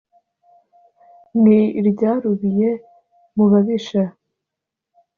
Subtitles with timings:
[1.41, 2.69] Ni iryarubiye
[3.35, 4.03] mu babisha,